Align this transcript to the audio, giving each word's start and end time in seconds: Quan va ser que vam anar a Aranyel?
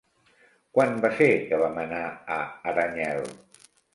Quan 0.77 0.93
va 1.03 1.11
ser 1.19 1.27
que 1.51 1.59
vam 1.61 1.77
anar 1.83 2.01
a 2.37 2.39
Aranyel? 2.73 3.25